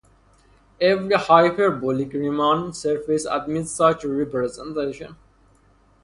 [0.79, 5.15] Every hyperbolic Riemann surface admits such a representation.